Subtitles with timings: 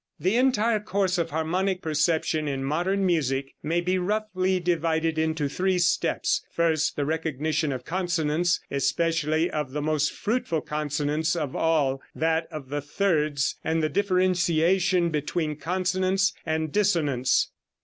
[0.19, 5.77] The entire course of harmonic perception in modern music may be roughly divided into three
[5.77, 12.47] steps: First, the recognition of consonance, especially of the most fruitful consonance of all that
[12.49, 17.51] of the thirds, and the differentiation between consonance and dissonance.